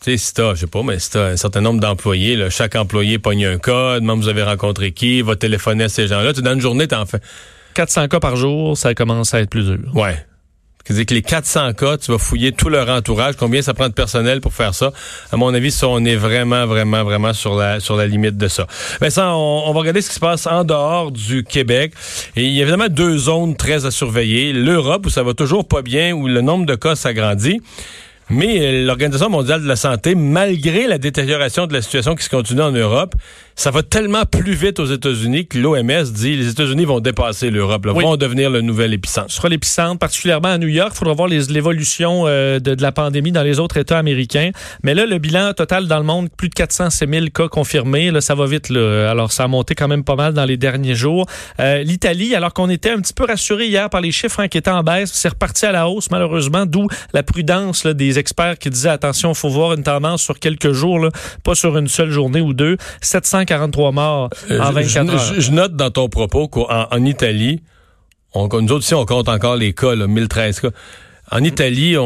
tu 0.02 0.12
sais, 0.12 0.16
si 0.18 0.34
t'as, 0.34 0.54
je 0.54 0.60
sais 0.60 0.66
pas, 0.66 0.82
mais 0.82 0.98
si 0.98 1.10
t'as 1.10 1.28
un 1.28 1.36
certain 1.36 1.62
nombre 1.62 1.80
d'employés, 1.80 2.36
là, 2.36 2.50
chaque 2.50 2.74
employé 2.76 3.18
pogne 3.18 3.46
un 3.46 3.58
cas, 3.58 4.00
demande 4.00 4.20
vous 4.20 4.28
avez 4.28 4.42
rencontré 4.42 4.92
qui, 4.92 5.22
va 5.22 5.36
téléphoner 5.36 5.84
à 5.84 5.88
ces 5.88 6.06
gens-là. 6.08 6.34
Tu 6.34 6.42
dans 6.42 6.52
une 6.52 6.60
journée, 6.60 6.86
t'en 6.86 7.06
fais. 7.06 7.20
400 7.74 8.08
cas 8.08 8.20
par 8.20 8.36
jour, 8.36 8.76
ça 8.76 8.94
commence 8.94 9.34
à 9.34 9.40
être 9.40 9.50
plus 9.50 9.64
dur. 9.64 9.94
Ouais. 9.94 10.16
C'est-à-dire 10.86 11.06
que 11.06 11.14
les 11.14 11.22
400 11.22 11.72
cas, 11.72 11.98
tu 11.98 12.12
vas 12.12 12.18
fouiller 12.18 12.52
tout 12.52 12.68
leur 12.68 12.88
entourage. 12.88 13.34
Combien 13.36 13.60
ça 13.60 13.74
prend 13.74 13.88
de 13.88 13.92
personnel 13.92 14.40
pour 14.40 14.54
faire 14.54 14.72
ça? 14.72 14.92
À 15.32 15.36
mon 15.36 15.52
avis, 15.52 15.76
on 15.82 16.04
est 16.04 16.14
vraiment, 16.14 16.64
vraiment, 16.64 17.02
vraiment 17.02 17.32
sur 17.32 17.56
la, 17.56 17.80
sur 17.80 17.96
la 17.96 18.06
limite 18.06 18.36
de 18.36 18.46
ça. 18.46 18.68
Mais 19.00 19.10
ça, 19.10 19.34
on, 19.34 19.64
on 19.66 19.72
va 19.72 19.80
regarder 19.80 20.00
ce 20.00 20.08
qui 20.08 20.14
se 20.14 20.20
passe 20.20 20.46
en 20.46 20.62
dehors 20.62 21.10
du 21.10 21.42
Québec. 21.42 21.92
Et 22.36 22.44
il 22.44 22.52
y 22.52 22.60
a 22.60 22.62
évidemment 22.62 22.88
deux 22.88 23.18
zones 23.18 23.56
très 23.56 23.84
à 23.84 23.90
surveiller. 23.90 24.52
L'Europe, 24.52 25.06
où 25.06 25.10
ça 25.10 25.24
va 25.24 25.34
toujours 25.34 25.66
pas 25.66 25.82
bien, 25.82 26.12
où 26.12 26.28
le 26.28 26.40
nombre 26.40 26.66
de 26.66 26.76
cas 26.76 26.94
s'agrandit. 26.94 27.60
Mais 28.28 28.58
euh, 28.60 28.84
l'Organisation 28.84 29.30
mondiale 29.30 29.62
de 29.62 29.68
la 29.68 29.76
santé, 29.76 30.14
malgré 30.14 30.86
la 30.88 30.98
détérioration 30.98 31.66
de 31.66 31.72
la 31.72 31.80
situation 31.82 32.14
qui 32.16 32.24
se 32.24 32.28
continue 32.30 32.60
en 32.62 32.72
Europe, 32.72 33.14
ça 33.54 33.70
va 33.70 33.82
tellement 33.82 34.24
plus 34.24 34.52
vite 34.52 34.80
aux 34.80 34.86
États-Unis 34.86 35.46
que 35.46 35.58
l'OMS 35.58 36.02
dit 36.12 36.36
les 36.36 36.48
États-Unis 36.50 36.84
vont 36.84 37.00
dépasser 37.00 37.50
l'Europe, 37.50 37.86
Oui. 37.94 38.02
vont 38.02 38.16
devenir 38.16 38.50
le 38.50 38.60
nouvel 38.62 38.92
épicentre. 38.92 39.30
Ce 39.30 39.36
sera 39.36 39.48
l'épicentre, 39.48 39.98
particulièrement 39.98 40.48
à 40.48 40.58
New 40.58 40.66
York. 40.68 40.90
Il 40.92 40.98
faudra 40.98 41.14
voir 41.14 41.28
l'évolution 41.28 42.24
euh, 42.26 42.58
de, 42.58 42.74
de 42.74 42.82
la 42.82 42.92
pandémie 42.92 43.32
dans 43.32 43.42
les 43.44 43.60
autres 43.60 43.76
États 43.76 43.98
américains. 43.98 44.50
Mais 44.82 44.94
là, 44.94 45.06
le 45.06 45.18
bilan 45.18 45.52
total 45.54 45.86
dans 45.86 45.98
le 45.98 46.04
monde, 46.04 46.28
plus 46.36 46.48
de 46.48 46.54
406 46.54 47.06
000 47.08 47.26
cas 47.32 47.48
confirmés. 47.48 48.10
Là, 48.10 48.20
ça 48.20 48.34
va 48.34 48.46
vite. 48.46 48.68
Là. 48.70 49.08
Alors, 49.10 49.30
ça 49.32 49.44
a 49.44 49.48
monté 49.48 49.74
quand 49.74 49.88
même 49.88 50.04
pas 50.04 50.16
mal 50.16 50.34
dans 50.34 50.44
les 50.44 50.56
derniers 50.56 50.94
jours. 50.96 51.26
Euh, 51.60 51.82
L'Italie, 51.84 52.34
alors 52.34 52.52
qu'on 52.52 52.68
était 52.68 52.90
un 52.90 53.00
petit 53.00 53.14
peu 53.14 53.24
rassuré 53.24 53.66
hier 53.68 53.88
par 53.88 54.00
les 54.00 54.10
chiffres 54.12 54.40
hein, 54.40 54.48
qui 54.48 54.58
étaient 54.58 54.70
en 54.70 54.82
baisse, 54.82 55.12
c'est 55.12 55.28
reparti 55.28 55.64
à 55.64 55.72
la 55.72 55.88
hausse, 55.88 56.10
malheureusement, 56.10 56.66
d'où 56.66 56.88
la 57.14 57.22
prudence 57.22 57.84
là, 57.84 57.94
des 57.94 58.15
experts 58.18 58.58
qui 58.58 58.70
disaient, 58.70 58.88
attention, 58.90 59.30
il 59.30 59.34
faut 59.34 59.48
voir 59.48 59.72
une 59.74 59.82
tendance 59.82 60.22
sur 60.22 60.38
quelques 60.38 60.72
jours, 60.72 60.98
là, 60.98 61.10
pas 61.44 61.54
sur 61.54 61.76
une 61.76 61.88
seule 61.88 62.10
journée 62.10 62.40
ou 62.40 62.52
deux. 62.54 62.76
743 63.00 63.92
morts 63.92 64.30
Euh, 64.50 64.60
en 64.60 64.66
je- 64.68 64.72
24 64.72 65.06
je, 65.06 65.12
heures. 65.12 65.34
je- 65.34 65.40
je 65.40 65.50
note 65.52 65.74
dans 65.76 65.90
ton 65.90 66.08
propos 66.08 66.48
qu'en 66.48 66.86
en 66.90 67.04
Italie, 67.04 67.62
on, 68.34 68.48
nous 68.60 68.72
autres 68.72 68.84
ici, 68.84 68.94
on 68.94 69.04
compte 69.06 69.28
encore 69.28 69.56
les 69.56 69.72
cas, 69.72 69.94
là, 69.94 70.06
1013 70.06 70.60
cas. 70.60 70.68
En 71.32 71.42
Italie, 71.42 71.96
on, 71.98 72.02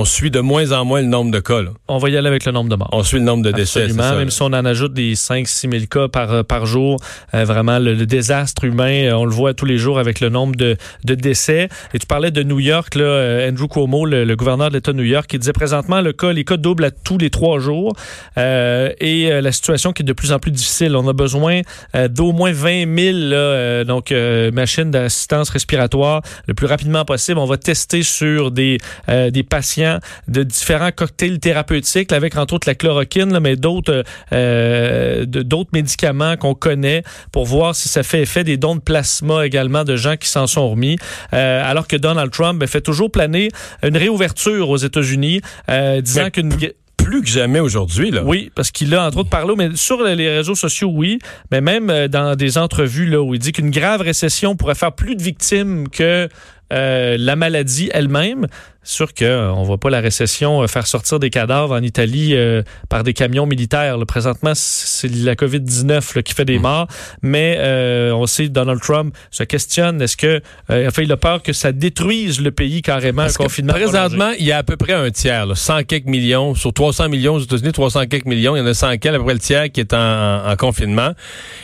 on 0.00 0.04
suit 0.04 0.30
de 0.32 0.40
moins 0.40 0.72
en 0.72 0.84
moins 0.84 1.00
le 1.00 1.06
nombre 1.06 1.30
de 1.30 1.38
cas. 1.38 1.62
là. 1.62 1.70
On 1.86 1.98
va 1.98 2.10
y 2.10 2.16
aller 2.16 2.26
avec 2.26 2.44
le 2.44 2.50
nombre 2.52 2.68
de 2.70 2.76
morts. 2.76 2.88
On 2.92 3.02
suit 3.04 3.18
le 3.18 3.24
nombre 3.24 3.44
de 3.44 3.52
décès. 3.52 3.82
Absolument. 3.82 4.02
ça, 4.02 4.14
Même 4.16 4.24
là. 4.24 4.30
si 4.30 4.42
on 4.42 4.46
en 4.46 4.64
ajoute 4.64 4.92
des 4.94 5.14
5-6 5.14 5.70
000 5.70 5.84
cas 5.88 6.08
par, 6.08 6.32
euh, 6.32 6.42
par 6.42 6.66
jour, 6.66 6.98
euh, 7.34 7.44
vraiment 7.44 7.78
le, 7.78 7.94
le 7.94 8.04
désastre 8.06 8.64
humain, 8.64 9.04
euh, 9.06 9.12
on 9.12 9.24
le 9.26 9.30
voit 9.30 9.54
tous 9.54 9.64
les 9.64 9.78
jours 9.78 9.98
avec 10.00 10.18
le 10.20 10.28
nombre 10.28 10.56
de, 10.56 10.76
de 11.04 11.14
décès. 11.14 11.68
Et 11.94 11.98
tu 12.00 12.06
parlais 12.06 12.32
de 12.32 12.42
New 12.42 12.58
York, 12.58 12.96
là, 12.96 13.04
euh, 13.04 13.48
Andrew 13.48 13.68
Cuomo, 13.68 14.06
le, 14.06 14.24
le 14.24 14.36
gouverneur 14.36 14.70
de 14.70 14.74
l'État 14.74 14.92
de 14.92 14.96
New 14.98 15.04
York, 15.04 15.28
qui 15.28 15.38
disait 15.38 15.52
présentement 15.52 16.00
le 16.00 16.12
cas, 16.12 16.32
les 16.32 16.44
cas 16.44 16.56
doublent 16.56 16.84
à 16.84 16.90
tous 16.90 17.16
les 17.18 17.30
trois 17.30 17.60
jours 17.60 17.94
euh, 18.38 18.90
et 18.98 19.30
euh, 19.30 19.40
la 19.40 19.52
situation 19.52 19.92
qui 19.92 20.02
est 20.02 20.04
de 20.06 20.12
plus 20.12 20.32
en 20.32 20.38
plus 20.40 20.50
difficile. 20.50 20.96
On 20.96 21.06
a 21.06 21.12
besoin 21.12 21.60
euh, 21.94 22.08
d'au 22.08 22.32
moins 22.32 22.50
20 22.52 22.86
000 22.98 23.16
là, 23.18 23.36
euh, 23.36 23.84
donc, 23.84 24.10
euh, 24.10 24.50
machines 24.50 24.90
d'assistance 24.90 25.48
respiratoire 25.50 26.22
le 26.48 26.54
plus 26.54 26.66
rapidement 26.66 27.04
possible. 27.04 27.38
On 27.38 27.44
va 27.46 27.56
tester 27.56 28.02
sur 28.02 28.50
des, 28.50 28.63
euh, 29.08 29.30
des 29.30 29.42
patients 29.42 29.98
de 30.28 30.42
différents 30.42 30.92
cocktails 30.92 31.38
thérapeutiques, 31.38 32.12
avec 32.12 32.36
entre 32.36 32.54
autres 32.54 32.68
la 32.68 32.74
chloroquine, 32.74 33.32
là, 33.32 33.40
mais 33.40 33.56
d'autres 33.56 34.04
euh, 34.32 35.24
de- 35.26 35.42
d'autres 35.42 35.70
médicaments 35.72 36.36
qu'on 36.36 36.54
connaît 36.54 37.02
pour 37.32 37.44
voir 37.46 37.74
si 37.74 37.88
ça 37.88 38.02
fait 38.02 38.22
effet 38.22 38.44
des 38.44 38.56
dons 38.56 38.76
de 38.76 38.80
plasma 38.80 39.44
également 39.46 39.84
de 39.84 39.96
gens 39.96 40.16
qui 40.16 40.28
s'en 40.28 40.46
sont 40.46 40.68
remis. 40.70 40.96
Euh, 41.32 41.62
alors 41.64 41.86
que 41.88 41.96
Donald 41.96 42.30
Trump 42.30 42.58
ben, 42.60 42.66
fait 42.68 42.80
toujours 42.80 43.10
planer 43.10 43.48
une 43.82 43.96
réouverture 43.96 44.68
aux 44.70 44.76
États-Unis, 44.76 45.40
euh, 45.70 46.00
disant 46.00 46.30
qu'une 46.30 46.50
plus 46.96 47.20
que 47.20 47.28
jamais 47.28 47.60
aujourd'hui. 47.60 48.10
là. 48.10 48.22
Oui, 48.24 48.50
parce 48.54 48.70
qu'il 48.70 48.94
a 48.94 49.06
entre 49.06 49.18
autres 49.18 49.28
parlé, 49.28 49.52
mais 49.58 49.68
sur 49.74 50.02
les 50.02 50.30
réseaux 50.30 50.54
sociaux, 50.54 50.90
oui, 50.94 51.18
mais 51.50 51.60
même 51.60 51.90
euh, 51.90 52.08
dans 52.08 52.34
des 52.34 52.56
entrevues 52.56 53.06
là 53.10 53.20
où 53.20 53.34
il 53.34 53.40
dit 53.40 53.52
qu'une 53.52 53.70
grave 53.70 54.00
récession 54.00 54.56
pourrait 54.56 54.74
faire 54.74 54.92
plus 54.92 55.14
de 55.14 55.22
victimes 55.22 55.88
que 55.90 56.28
euh, 56.72 57.16
la 57.18 57.36
maladie 57.36 57.90
elle-même. 57.92 58.46
Sûr 58.86 59.14
qu'on 59.14 59.24
euh, 59.24 59.58
ne 59.60 59.64
voit 59.64 59.78
pas 59.78 59.88
la 59.88 60.00
récession 60.00 60.62
euh, 60.62 60.66
faire 60.66 60.86
sortir 60.86 61.18
des 61.18 61.30
cadavres 61.30 61.74
en 61.74 61.80
Italie 61.82 62.34
euh, 62.34 62.62
par 62.90 63.02
des 63.02 63.14
camions 63.14 63.46
militaires. 63.46 63.96
Là. 63.96 64.04
Présentement, 64.04 64.52
c'est 64.54 65.10
la 65.10 65.34
COVID-19 65.36 66.16
là, 66.16 66.22
qui 66.22 66.34
fait 66.34 66.44
des 66.44 66.58
morts, 66.58 66.86
mais 67.22 67.56
euh, 67.60 68.12
on 68.12 68.26
sait 68.26 68.50
Donald 68.50 68.82
Trump 68.82 69.14
se 69.30 69.42
questionne, 69.42 70.02
est-ce 70.02 70.18
que 70.18 70.42
euh, 70.68 70.86
enfin, 70.88 71.00
il 71.02 71.10
a 71.12 71.16
peur 71.16 71.42
que 71.42 71.54
ça 71.54 71.72
détruise 71.72 72.42
le 72.42 72.50
pays 72.50 72.82
carrément, 72.82 73.22
Parce 73.22 73.40
un 73.40 73.44
confinement 73.44 73.72
présentement, 73.72 74.32
il 74.38 74.44
y 74.44 74.52
a 74.52 74.58
à 74.58 74.62
peu 74.62 74.76
près 74.76 74.92
un 74.92 75.10
tiers, 75.10 75.46
là, 75.46 75.54
100 75.54 75.84
quelques 75.84 76.04
millions, 76.04 76.54
sur 76.54 76.74
300 76.74 77.08
millions 77.08 77.36
aux 77.36 77.40
États-Unis, 77.40 77.72
300 77.72 78.06
quelques 78.06 78.26
millions, 78.26 78.54
il 78.54 78.58
y 78.58 78.62
en 78.62 78.66
a 78.66 78.74
100 78.74 78.98
quelques, 78.98 79.06
à 79.14 79.18
peu 79.18 79.24
près 79.24 79.32
le 79.32 79.40
tiers 79.40 79.72
qui 79.72 79.80
est 79.80 79.94
en, 79.94 79.96
en- 79.98 80.50
en 80.50 80.56
confinement. 80.56 81.12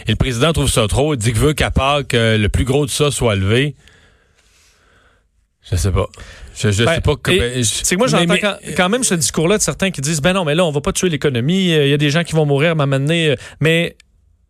Et 0.07 0.13
le 0.13 0.17
président 0.17 0.55
trouve 0.55 0.71
ça 0.71 0.89
trop, 0.89 1.13
il 1.13 1.19
dit 1.19 1.33
qu'il 1.33 1.41
veut 1.43 1.53
qu'à 1.53 1.71
part 1.71 2.07
que 2.07 2.39
le 2.39 2.49
plus 2.49 2.65
gros 2.65 2.87
de 2.87 2.91
ça 2.91 3.11
soit 3.11 3.35
levé. 3.37 3.75
Je 5.69 5.77
sais 5.77 5.91
pas. 5.93 6.07
Je, 6.57 6.71
je 6.71 6.85
Ben, 6.85 6.95
sais 6.95 7.01
pas. 7.01 7.17
que- 7.17 7.31
ben, 7.39 7.65
C'est 7.65 7.95
que 7.95 7.99
moi, 7.99 8.09
j'entends 8.09 8.35
quand, 8.41 8.57
quand 8.77 8.89
même 8.89 9.05
ce 9.05 9.15
discours-là 9.15 9.59
de 9.59 9.63
certains 9.63 9.91
qui 9.91 10.01
disent, 10.01 10.21
ben 10.21 10.33
non, 10.33 10.45
mais 10.45 10.55
là, 10.55 10.65
on 10.65 10.71
va 10.71 10.81
pas 10.81 10.93
tuer 10.93 11.09
l'économie, 11.09 11.73
euh, 11.73 11.87
il 11.87 11.91
y 11.91 11.95
a 11.95 11.99
des 11.99 12.11
gens 12.11 12.25
qui 12.25 12.35
vont 12.35 12.47
mourir 12.47 12.73
à 12.73 12.75
m'amener, 12.75 13.35
mais 13.61 13.97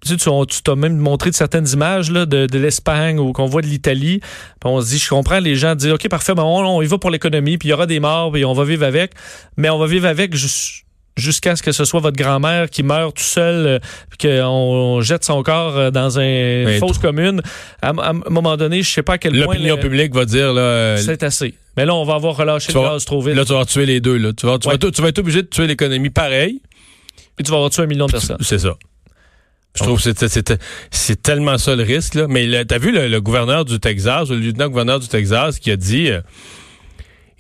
tu 0.03 0.17
sais, 0.17 0.17
tu 0.17 0.63
t'as 0.63 0.77
même 0.77 0.97
montré 0.97 1.29
de 1.31 1.35
certaines 1.35 1.69
images 1.69 2.11
là, 2.11 2.25
de, 2.25 2.47
de 2.47 2.59
l'Espagne 2.59 3.19
ou 3.19 3.33
qu'on 3.33 3.45
voit 3.47 3.61
de 3.61 3.67
l'Italie. 3.67 4.21
Puis 4.21 4.31
on 4.65 4.81
se 4.81 4.89
dit, 4.89 4.99
je 4.99 5.09
comprends 5.11 5.41
les 5.41 5.57
gens 5.57 5.75
disent, 5.75 5.93
OK, 5.93 6.09
parfait, 6.09 6.35
ben 6.35 6.43
on, 6.43 6.65
on 6.65 6.81
y 6.81 6.87
va 6.87 6.97
pour 6.97 7.11
l'économie, 7.11 7.59
puis 7.59 7.69
il 7.69 7.71
y 7.73 7.75
aura 7.75 7.87
des 7.87 8.01
morts, 8.01 8.33
puis 8.33 8.45
on 8.47 8.55
va 8.55 8.65
vivre 8.65 8.85
avec. 8.87 9.13
Mais 9.59 9.69
on 9.69 9.79
va 9.79 9.87
vivre 9.87 10.07
avec 10.07 10.35
jus- 10.35 10.85
jusqu'à 11.17 11.55
ce 11.57 11.63
que 11.63 11.73
ce 11.73 11.85
soit 11.85 12.01
votre 12.01 12.17
grand-mère 12.17 12.71
qui 12.71 12.83
meurt 12.83 13.17
tout 13.17 13.23
seul, 13.23 13.67
euh, 13.67 13.79
qu'on 14.21 14.47
on 14.47 15.01
jette 15.01 15.25
son 15.25 15.43
corps 15.43 15.77
euh, 15.77 15.91
dans 15.91 16.19
une 16.19 16.79
fosse 16.79 16.99
commune. 16.99 17.43
À, 17.83 17.89
à 17.91 18.11
un 18.11 18.13
moment 18.31 18.57
donné, 18.57 18.83
je 18.83 18.91
sais 18.91 19.03
pas 19.03 19.15
à 19.15 19.19
quel 19.19 19.33
point... 19.33 19.55
L'opinion 19.55 19.77
publique 19.77 20.15
va 20.15 20.25
dire, 20.25 20.53
là, 20.53 20.63
euh, 20.63 20.97
C'est 20.97 21.23
assez. 21.23 21.55
Mais 21.77 21.85
là, 21.87 21.95
on 21.95 22.05
va 22.05 22.15
avoir 22.15 22.37
relâché 22.37 22.69
Tu 22.73 22.79
le 22.79 22.85
vas- 22.85 22.93
gaz 22.93 23.05
trop 23.05 23.21
vite. 23.21 23.35
là, 23.35 23.45
tu 23.45 23.53
vas 23.53 23.65
tuer 23.65 23.87
les 23.87 24.01
deux. 24.01 24.17
Là. 24.17 24.33
Tu, 24.33 24.47
vas, 24.47 24.59
tu, 24.59 24.69
Ouais. 24.69 24.75
vas, 24.75 24.79
tout- 24.79 24.91
tu 24.91 25.03
vas 25.03 25.09
être 25.09 25.19
obligé 25.19 25.43
de 25.43 25.49
tuer 25.49 25.67
l'économie 25.67 26.11
pareil. 26.11 26.61
Puis 27.37 27.45
tu 27.45 27.51
vas 27.51 27.57
avoir 27.59 27.71
tué 27.71 27.83
un 27.83 27.87
million 27.87 28.07
de 28.07 28.13
personnes. 28.13 28.37
C'est 28.41 28.59
ça. 28.59 28.75
Je 29.77 29.85
trouve 29.85 30.03
que 30.03 30.13
c'est- 30.91 31.23
tellement 31.23 31.57
ça 31.59 31.77
le 31.77 31.83
risque. 31.85 32.15
Là. 32.15 32.27
Mais 32.29 32.47
là, 32.47 32.65
t'as 32.65 32.79
vu 32.79 32.91
le, 32.93 33.07
le 33.09 33.21
gouverneur 33.21 33.65
du 33.65 33.79
Texas, 33.79 34.29
le 34.29 34.37
lieutenant-gouverneur 34.39 34.99
du 35.01 35.07
Texas, 35.09 35.59
qui 35.61 35.71
a 35.71 35.77
dit, 35.77 36.09
euh, 36.11 36.21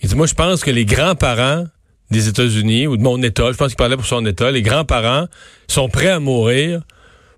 il 0.03 0.09
dit, 0.09 0.15
moi, 0.15 0.27
je 0.27 0.35
pense 0.35 0.63
que 0.63 0.71
les 0.71 0.85
grands-parents 0.85 1.65
des 2.11 2.29
États-Unis, 2.29 2.87
ou 2.87 2.97
de 2.97 3.03
mon 3.03 3.23
État, 3.23 3.53
je 3.53 3.57
pense 3.57 3.69
qu'il 3.69 3.77
parlait 3.77 3.97
pour 3.97 4.07
son 4.07 4.25
État, 4.27 4.51
les 4.51 4.63
grands-parents 4.63 5.27
sont 5.69 5.89
prêts 5.89 6.09
à 6.09 6.19
mourir 6.21 6.83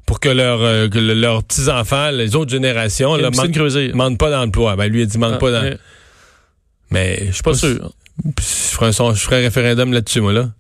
pour 0.07 0.19
que, 0.19 0.29
leur, 0.29 0.63
euh, 0.63 0.89
que 0.89 0.99
le- 0.99 1.15
leurs 1.15 1.45
petits-enfants, 1.45 2.11
les 2.11 2.35
autres 2.37 2.51
générations, 2.51 3.15
piscine 3.31 3.47
manquent, 3.47 3.55
manquent 3.95 4.19
pas 4.19 4.31
d'emploi. 4.31 4.77
Ben, 4.77 4.87
lui, 4.91 5.03
il 5.03 5.07
dit, 5.07 5.19
manque 5.19 5.35
Ah, 5.35 5.39
pas 5.39 5.51
d'emploi. 5.53 5.79
mais 6.91 7.27
je 7.29 7.33
suis 7.33 7.43
Pas 7.43 7.53
pas 7.53 7.57
sûr. 7.57 7.93
Je 8.39 8.43
ferais 8.43 8.87
un, 8.87 8.93
son- 8.93 9.15
je 9.15 9.21
ferais 9.21 9.37
un 9.41 9.45
référendum 9.45 9.93
là-dessus, 9.93 10.21
moi, 10.21 10.33
là. 10.33 10.51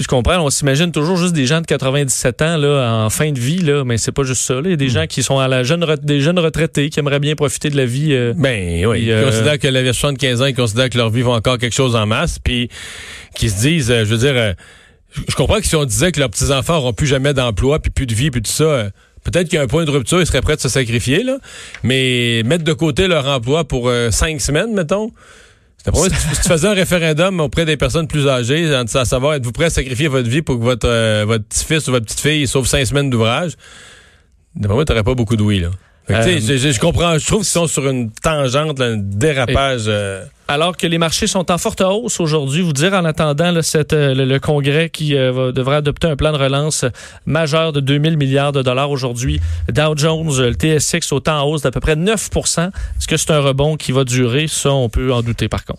Puis 0.00 0.04
je 0.04 0.08
comprends, 0.08 0.42
on 0.42 0.48
s'imagine 0.48 0.92
toujours 0.92 1.18
juste 1.18 1.34
des 1.34 1.44
gens 1.44 1.60
de 1.60 1.66
97 1.66 2.40
ans 2.40 2.56
là, 2.56 2.90
en 3.04 3.10
fin 3.10 3.32
de 3.32 3.38
vie, 3.38 3.58
là, 3.58 3.84
mais 3.84 3.98
c'est 3.98 4.12
pas 4.12 4.22
juste 4.22 4.40
ça. 4.40 4.54
là. 4.54 4.62
Il 4.64 4.70
y 4.70 4.72
a 4.72 4.76
des 4.76 4.86
Hmm. 4.86 4.88
gens 4.88 5.06
qui 5.06 5.22
sont 5.22 5.38
à 5.38 5.46
la 5.46 5.62
jeune 5.62 5.84
des 6.02 6.22
jeunes 6.22 6.38
retraités 6.38 6.88
qui 6.88 6.98
aimeraient 7.00 7.18
bien 7.20 7.34
profiter 7.34 7.68
de 7.68 7.76
la 7.76 7.84
vie. 7.84 8.14
euh, 8.14 8.32
Ben 8.34 8.86
oui, 8.86 9.02
ils 9.02 9.10
euh, 9.12 9.26
considèrent 9.26 9.58
que 9.58 9.68
la 9.68 9.92
75 9.92 10.40
ans, 10.40 10.46
ils 10.46 10.54
considèrent 10.54 10.88
que 10.88 10.96
leur 10.96 11.10
vie 11.10 11.20
va 11.20 11.32
encore 11.32 11.58
quelque 11.58 11.74
chose 11.74 11.94
en 11.96 12.06
masse, 12.06 12.38
puis 12.38 12.70
qu'ils 13.34 13.50
se 13.50 13.60
disent, 13.60 13.90
euh, 13.90 14.06
je 14.06 14.14
veux 14.14 14.16
dire, 14.16 14.32
euh, 14.36 14.54
je 15.28 15.34
comprends 15.34 15.58
que 15.60 15.66
si 15.66 15.76
on 15.76 15.84
disait 15.84 16.12
que 16.12 16.18
leurs 16.20 16.30
petits-enfants 16.30 16.76
n'auront 16.76 16.94
plus 16.94 17.06
jamais 17.06 17.34
d'emploi, 17.34 17.78
puis 17.78 17.90
plus 17.90 18.06
de 18.06 18.14
vie, 18.14 18.30
puis 18.30 18.40
tout 18.40 18.50
ça, 18.50 18.88
peut-être 19.22 19.50
qu'il 19.50 19.56
y 19.56 19.60
a 19.60 19.64
un 19.64 19.66
point 19.66 19.84
de 19.84 19.90
rupture, 19.90 20.18
ils 20.18 20.26
seraient 20.26 20.40
prêts 20.40 20.56
de 20.56 20.62
se 20.62 20.70
sacrifier, 20.70 21.22
là, 21.24 21.36
mais 21.82 22.40
mettre 22.46 22.64
de 22.64 22.72
côté 22.72 23.06
leur 23.06 23.26
emploi 23.28 23.64
pour 23.64 23.92
cinq 24.12 24.40
semaines, 24.40 24.72
mettons, 24.72 25.10
c'est 25.84 25.90
pas 25.90 25.98
si 25.98 26.42
tu- 26.42 26.48
faisais 26.48 26.68
un 26.68 26.74
référendum 26.74 27.40
auprès 27.40 27.64
des 27.64 27.76
personnes 27.76 28.06
plus 28.06 28.26
âgées, 28.28 28.74
en- 28.76 28.84
à 28.84 29.04
savoir, 29.04 29.34
êtes-vous 29.34 29.52
prêt 29.52 29.66
à 29.66 29.70
sacrifier 29.70 30.08
votre 30.08 30.28
vie 30.28 30.42
pour 30.42 30.58
que 30.58 30.62
votre, 30.62 30.88
euh, 30.88 31.24
votre 31.26 31.44
petit-fils 31.46 31.88
ou 31.88 31.92
votre 31.92 32.06
petite-fille 32.06 32.46
sauve 32.46 32.66
cinq 32.66 32.84
semaines 32.84 33.10
d'ouvrage? 33.10 33.52
D'après 34.54 34.74
moi, 34.74 34.84
t'aurais 34.84 35.04
pas 35.04 35.14
beaucoup 35.14 35.36
de 35.36 35.42
oui, 35.42 35.60
là. 35.60 35.70
Euh, 36.10 36.38
je, 36.40 36.56
je- 36.56 36.72
je 36.72 36.80
comprends, 36.80 37.16
je 37.18 37.26
trouve 37.26 37.40
qu'ils 37.40 37.46
sont 37.48 37.66
sur 37.66 37.88
une 37.88 38.10
tangente, 38.10 38.78
là, 38.78 38.86
un 38.86 38.96
dérapage. 38.96 39.82
euh, 39.86 40.24
Alors 40.48 40.76
que 40.76 40.86
les 40.88 40.98
marchés 40.98 41.28
sont 41.28 41.48
en 41.52 41.58
forte 41.58 41.80
hausse 41.80 42.18
aujourd'hui, 42.18 42.60
vous 42.62 42.72
dire 42.72 42.92
en 42.94 43.04
attendant 43.04 43.52
là, 43.52 43.62
cette, 43.62 43.92
euh, 43.92 44.14
le, 44.14 44.24
le 44.24 44.40
Congrès 44.40 44.90
qui 44.90 45.14
euh, 45.16 45.30
va- 45.30 45.52
devrait 45.52 45.76
adopter 45.76 46.08
un 46.08 46.16
plan 46.16 46.32
de 46.32 46.38
relance 46.38 46.84
majeur 47.24 47.72
de 47.72 47.78
2000 47.78 48.16
milliards 48.16 48.50
de 48.50 48.60
dollars 48.62 48.90
aujourd'hui. 48.90 49.40
Dow 49.72 49.96
Jones, 49.96 50.28
le 50.40 50.52
TSX 50.54 51.12
autant 51.12 51.40
en 51.42 51.44
hausse 51.48 51.62
d'à 51.62 51.70
peu 51.70 51.78
près 51.78 51.94
9% 51.94 52.66
Est-ce 52.98 53.06
que 53.06 53.16
c'est 53.16 53.30
un 53.30 53.38
rebond 53.40 53.76
qui 53.76 53.92
va 53.92 54.02
durer? 54.02 54.46
Ça, 54.48 54.72
on 54.72 54.88
peut 54.88 55.12
en 55.12 55.22
douter 55.22 55.48
par 55.48 55.64
contre. 55.64 55.78